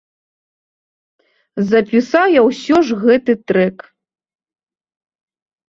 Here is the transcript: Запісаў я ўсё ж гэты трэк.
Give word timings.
Запісаў 1.73 2.25
я 2.39 2.47
ўсё 2.49 2.75
ж 2.89 2.99
гэты 3.03 3.33
трэк. 3.53 3.77